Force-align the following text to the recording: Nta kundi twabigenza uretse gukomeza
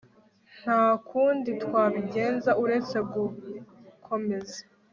Nta 0.61 0.83
kundi 1.07 1.49
twabigenza 1.63 2.51
uretse 2.63 2.97
gukomeza 3.13 4.59